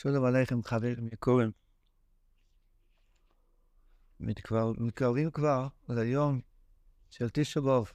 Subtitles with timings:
[0.00, 1.50] שלום עליכם חברים.
[4.20, 6.40] מתקרב, מתקרבים כבר ליום
[7.10, 7.92] של תשע באב.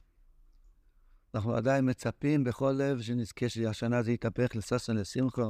[1.34, 5.42] אנחנו עדיין מצפים בכל לב שנזכה שהשנה זה יתהפך לששון לשמחה.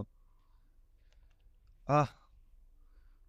[1.90, 2.04] אה,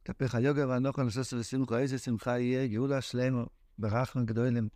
[0.02, 3.44] יתהפך היוגר והנוחן לששון לשמחה, איזה שמחה יהיה, גאולה שלמה,
[3.78, 4.70] ברחם גדולים.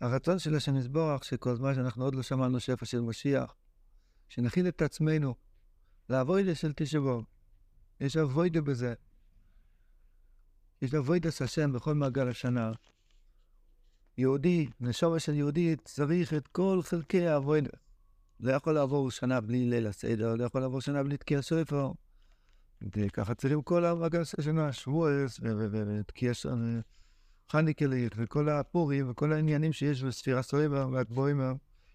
[0.00, 3.54] הרצון של השם יסבורך, שכל זמן שאנחנו עוד לא שמענו שפע של משיח,
[4.28, 5.34] שנכין את עצמנו
[6.10, 7.24] לאבוידה של תשע באב.
[8.00, 8.94] יש אבוידה בזה.
[10.82, 12.72] יש אבוידס השם בכל מעגל השנה.
[14.18, 17.70] יהודי, נשמה של יהודי, צריך את כל חלקי האבוידה.
[18.40, 21.92] לא יכול לעבור שנה בלי ליל הסדר, לא יכול לעבור שנה בלי תקיע ספר.
[22.96, 26.32] וככה צריכים כל המעגל של השנה, שבועס ותקיע
[27.52, 31.40] חניקלית וכל הפורים וכל העניינים שיש בספירה סויבה והגבוהים,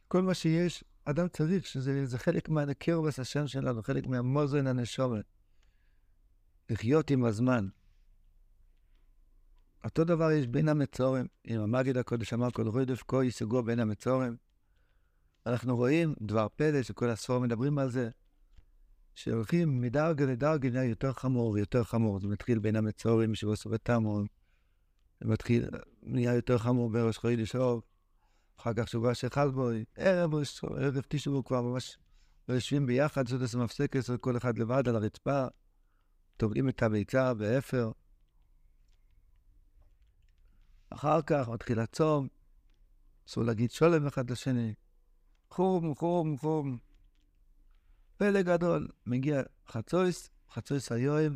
[0.08, 5.26] כל מה שיש, אדם צריך שזה חלק מהקרבס השם שלנו, חלק מהמוזן הנשומת.
[6.70, 7.68] לחיות עם הזמן.
[9.84, 14.38] אותו דבר יש בין המצורים, אם המגיד הקודש אמר כל רודף כה יסוגו בין המצורים.
[15.46, 18.10] אנחנו רואים דבר פלא שכל הספור מדברים על זה,
[19.15, 22.20] שהולכים מדרגה לדרגה נהיה יותר חמור ויותר חמור.
[22.20, 24.26] זה מתחיל בין המצורים שבסוף תמון,
[25.21, 25.70] זה מתחיל,
[26.04, 27.82] נהיה יותר חמור בראש חודש אור,
[28.60, 30.32] אחר כך שובה של חלבוי, ערב,
[30.78, 31.98] ערב תשעו כבר ממש
[32.50, 35.46] לא יושבים ביחד, זאת אומרת מפסקת, כל אחד לבד על הרצפה,
[36.38, 37.92] טובעים את הביצה באפר.
[40.90, 42.28] אחר כך מתחיל הצום,
[43.28, 44.74] אסור להגיד שולם אחד לשני.
[45.50, 46.78] חום, חום, חום.
[48.18, 51.36] פלא גדול, מגיע חצויס, חצויס היום,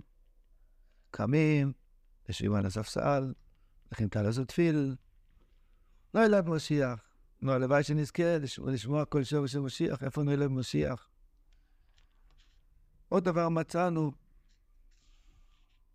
[1.11, 1.73] קמים,
[2.27, 3.33] יושבים על הספסל,
[3.89, 4.07] הולכים
[4.47, 4.95] תפיל,
[6.13, 7.08] לא ילד משיח.
[7.41, 8.37] נו, הלוואי שנזכה
[8.67, 11.09] לשמוע כל שוב של משיח, איפה נולד משיח?
[13.09, 14.11] עוד דבר מצאנו,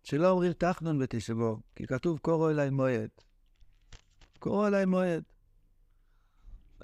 [0.03, 3.09] שלא אומרים תחנון בתשבו, כי כתוב קורו אליי מועד.
[4.39, 5.23] קורו אליי מועד.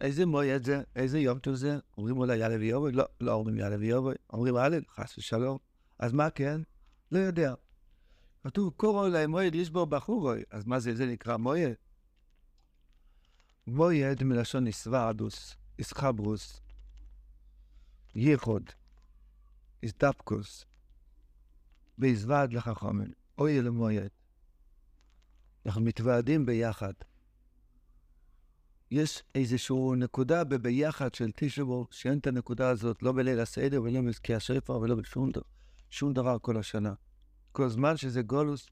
[0.02, 0.84] איזה מועד זה?
[0.96, 1.80] איזה יום טוב זה?
[1.98, 2.92] אומרים אולי יאללה ויובוי?
[2.92, 4.16] לא, לא אומרים יאללה ויובוי.
[4.34, 5.58] אומרים א', חס ושלום.
[6.00, 6.62] אז מה כן?
[7.12, 7.54] לא יודע.
[8.44, 10.44] כתוב קורו אליי מועד, יש בו בחורוי.
[10.52, 10.96] אז מה זה?
[10.96, 11.74] זה נקרא מועד.
[13.68, 16.62] מועד מלשון איסוורדוס, איסחברוס,
[18.16, 18.64] ייחוד,
[19.84, 20.66] איסדפקוס.
[21.98, 24.10] והזוועד לחכמים, אוי למועד.
[25.66, 26.94] אנחנו מתוועדים ביחד.
[28.92, 34.36] יש איזושהי נקודה בביחד של תשבו, שאין את הנקודה הזאת, לא בליל הסדר ולא בזכי
[34.36, 35.42] השפר ולא בשום דבר,
[35.90, 36.94] שום דבר כל השנה.
[37.52, 38.70] כל זמן שזה גולוס,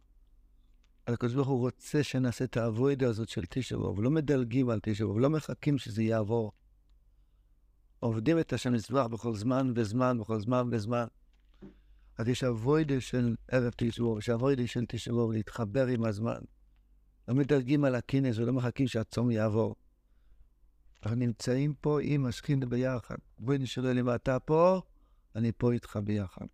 [1.14, 5.30] הקדוש ברוך הוא רוצה שנעשה את האבוידה הזאת של תשבו, ולא מדלגים על תשבו, ולא
[5.30, 6.52] מחכים שזה יעבור.
[8.00, 11.06] עובדים את השם מזבח בכל זמן וזמן, בכל זמן וזמן.
[12.18, 16.40] אז יש אבוידה של ערב תשבו, יש אבוידה של תשבו, להתחבר עם הזמן.
[17.28, 19.76] לא מדלגים על הכינס ולא מחכים שהצום יעבור.
[21.04, 23.16] אנחנו נמצאים פה עם השכינה ביחד.
[23.40, 24.82] בואי נשאר לי מה אתה פה,
[25.36, 26.46] אני פה איתך ביחד.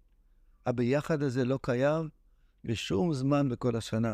[0.66, 2.10] הביחד הזה לא קיים
[2.64, 4.14] בשום זמן בכל השנה.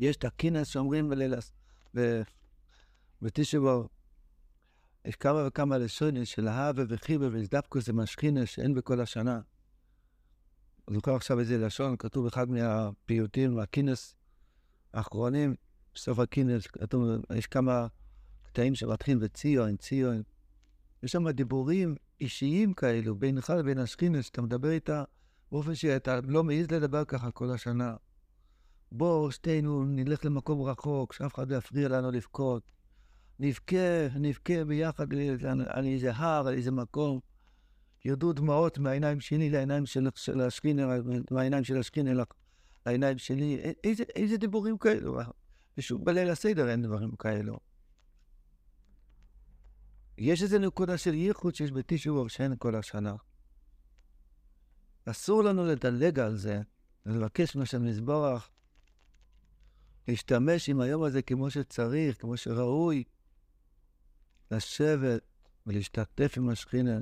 [0.00, 1.52] יש את הכינס שאומרים בלילס,
[3.22, 3.88] בתשבו,
[5.04, 9.40] יש כמה וכמה לשונות של הווה וחיבה וזדפקוס זה משכינה שאין בכל השנה.
[10.90, 14.14] זוכר עכשיו איזה לשון, כתוב אחד מהפיוטים, הכינס
[14.92, 15.54] האחרונים,
[15.94, 17.02] בסוף הכינס, כתוב,
[17.36, 17.86] יש כמה
[18.42, 20.22] קטעים שמתחילים בציון, ציון.
[21.02, 25.04] יש שם דיבורים אישיים כאלו, בינך לבין השכינס, שאתה מדבר איתה
[25.52, 27.96] באופן שאתה לא מעז לדבר ככה כל השנה.
[28.92, 32.72] בוא, שתינו נלך למקום רחוק, שאף אחד לא יפריע לנו לבכות.
[33.38, 35.06] נבכה, נבכה ביחד
[35.66, 37.20] על איזה הר, על איזה מקום.
[38.04, 40.88] ירדו דמעות מהעיניים שלי לעיניים של, של השכינר,
[41.30, 42.22] מהעיניים של השכינר
[42.86, 43.72] לעיניים שלי.
[43.84, 45.18] איזה, איזה דיבורים כאלו?
[45.78, 47.58] ושוב, בליל הסדר אין דברים כאלו.
[50.18, 53.14] יש איזו נקודה של ייחוד שיש בתשעו שאין כל השנה.
[55.04, 56.60] אסור לנו לדלג על זה,
[57.06, 58.50] ולבקש מהשם לסבורך,
[60.08, 63.04] להשתמש עם היום הזה כמו שצריך, כמו שראוי,
[64.50, 65.22] לשבת
[65.66, 67.00] ולהשתתף עם השכינה.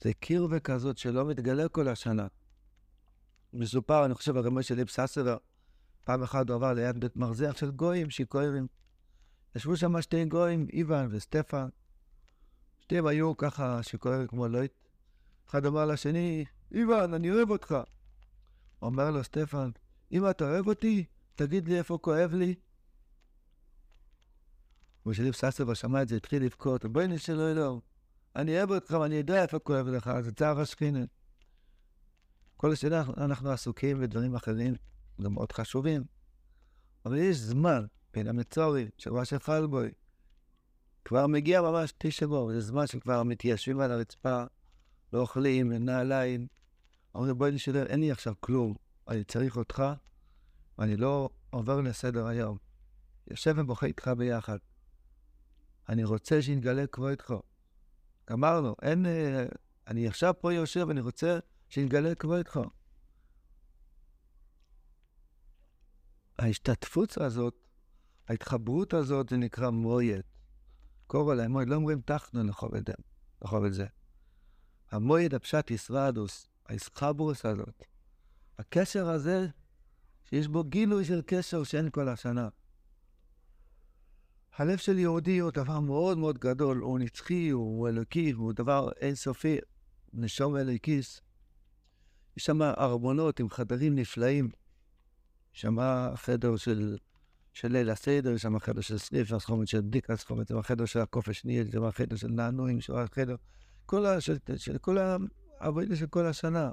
[0.00, 2.26] זה קירבה כזאת שלא מתגלה כל השנה.
[3.52, 5.36] מסופר, אני חושב, הרמי של ליב ססבר,
[6.04, 8.66] פעם אחת הוא עבר ליד בית מרזח של גויים שיכורים.
[9.56, 11.68] ישבו שם שתי גויים, איוון וסטפן.
[12.78, 14.72] שתיהם היו ככה שיכורים כמו לויט.
[15.48, 17.76] אחד אמר לשני, איוון, אני אוהב אותך.
[18.82, 19.70] אומר לו סטפן,
[20.12, 22.54] אם אתה אוהב אותי, תגיד לי איפה כואב לי.
[25.06, 27.80] ושליב ססבר שמע את זה, התחיל לבכות, בואי נשאר אלוהים.
[28.36, 31.04] אני אוהב אותך ואני יודע איפה כואב לך, זה צער השכינה.
[32.56, 34.74] כל השאלה, אנחנו עסוקים בדברים אחרים,
[35.22, 36.04] גם מאוד חשובים,
[37.06, 39.90] אבל יש זמן בין המצורי של ראש החלבוי,
[41.04, 44.44] כבר מגיע ממש תשבו, זה זמן שכבר מתיישבים על הרצפה,
[45.12, 46.46] לא אוכלים, נעליים.
[47.14, 48.74] אומרים, בואי נשאר, אין לי עכשיו כלום,
[49.08, 49.82] אני צריך אותך,
[50.78, 52.58] ואני לא עובר לסדר היום.
[53.30, 54.58] יושב ובוכה איתך ביחד.
[55.88, 57.34] אני רוצה שיתגלה כבודך.
[58.30, 59.06] גמרנו, אין...
[59.06, 59.46] אה,
[59.86, 61.38] אני עכשיו פה יושב ואני רוצה
[61.68, 62.60] שיתגלה כבודך.
[66.38, 67.54] ההשתתפות הזאת,
[68.28, 70.22] ההתחברות הזאת, זה נקרא מויד.
[71.06, 73.86] קורא להם מויד, לא אומרים תחנו לחוב את זה.
[74.90, 77.82] המויד הפשט ישרדוס, האיסחברוס הזאת.
[78.58, 79.46] הקשר הזה,
[80.24, 82.48] שיש בו גילוי של קשר שאין כל השנה.
[84.56, 89.58] הלב של יהודי הוא דבר מאוד מאוד גדול, הוא נצחי, הוא אלוקי, הוא דבר אינסופי,
[90.12, 91.20] נשום אלוקיס.
[92.36, 94.50] יש שם ארמונות עם חדרים נפלאים.
[95.54, 95.76] יש שם
[96.14, 96.96] חדר של,
[97.52, 101.00] של ליל הסדר, יש שם חדר של סניף, שם של בדיקה, יש שם חדר של
[101.00, 103.36] הקוף השני, יש שם חדר של נענועים, יש שם חדר,
[103.86, 104.20] כל ה...
[104.20, 104.98] של, של כל
[105.60, 106.70] העבודה של כל השנה.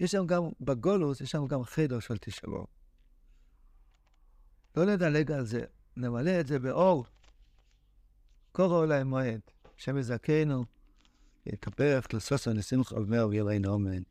[0.00, 2.66] יש שם גם, בגולוס, יש שם גם חדר של תשעבור.
[4.76, 5.64] לא נדלג על זה.
[5.96, 7.04] נמלא את זה באור.
[8.52, 9.40] קורא להם מועד,
[9.96, 10.64] יזכנו,
[11.46, 14.02] יתפרך לסוס הנשיאים חבר ויראינו אמן.